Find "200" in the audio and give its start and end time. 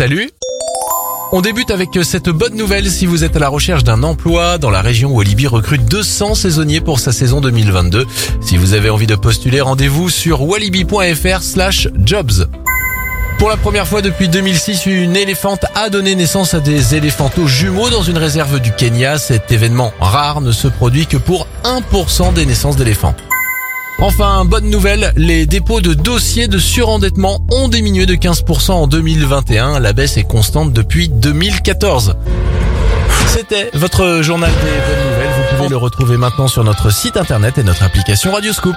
5.84-6.34